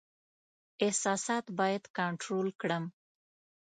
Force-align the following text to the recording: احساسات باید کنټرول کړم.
احساسات 0.85 1.45
باید 1.59 1.83
کنټرول 1.97 2.47
کړم. 2.61 2.83